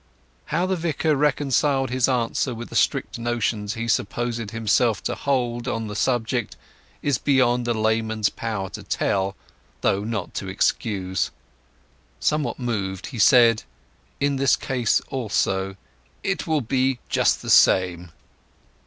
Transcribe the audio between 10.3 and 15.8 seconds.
to excuse. Somewhat moved, he said in this case also—